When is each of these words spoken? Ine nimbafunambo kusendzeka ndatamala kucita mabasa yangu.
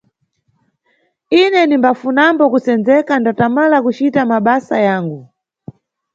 Ine 1.41 1.61
nimbafunambo 1.65 2.43
kusendzeka 2.53 3.13
ndatamala 3.19 3.77
kucita 3.85 4.21
mabasa 4.31 4.77
yangu. 4.87 5.21